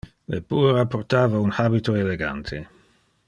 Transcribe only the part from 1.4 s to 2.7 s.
un habito elegante.